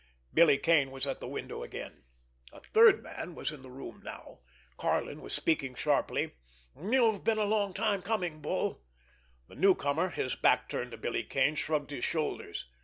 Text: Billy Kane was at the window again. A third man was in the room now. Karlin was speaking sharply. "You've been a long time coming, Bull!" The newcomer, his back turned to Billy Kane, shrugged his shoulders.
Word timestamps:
Billy 0.33 0.57
Kane 0.57 0.89
was 0.89 1.05
at 1.05 1.19
the 1.19 1.27
window 1.27 1.61
again. 1.61 2.01
A 2.51 2.59
third 2.59 3.03
man 3.03 3.35
was 3.35 3.51
in 3.51 3.61
the 3.61 3.69
room 3.69 4.01
now. 4.03 4.39
Karlin 4.75 5.21
was 5.21 5.31
speaking 5.31 5.75
sharply. 5.75 6.31
"You've 6.75 7.23
been 7.23 7.37
a 7.37 7.43
long 7.43 7.71
time 7.71 8.01
coming, 8.01 8.41
Bull!" 8.41 8.81
The 9.47 9.53
newcomer, 9.53 10.09
his 10.09 10.33
back 10.35 10.69
turned 10.69 10.89
to 10.89 10.97
Billy 10.97 11.23
Kane, 11.23 11.53
shrugged 11.53 11.91
his 11.91 12.03
shoulders. 12.03 12.65